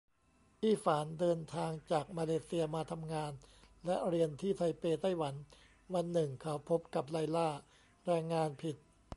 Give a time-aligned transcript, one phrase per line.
[0.61, 3.31] อี้ฝานเดินทางจากมาเลเซียมาทำงาน
[3.85, 5.33] และเรียนที่ไทเป ไต้หวัน
[5.93, 7.49] วันหนึ่งเขาพบกับไลล่า
[8.05, 8.75] แรงงานผิด